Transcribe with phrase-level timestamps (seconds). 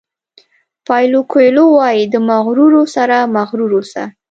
[0.87, 4.03] پایلو کویلو وایي د مغرورو سره مغرور اوسه.